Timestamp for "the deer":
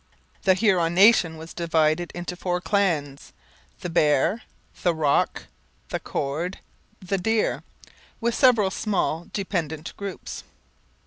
6.99-7.61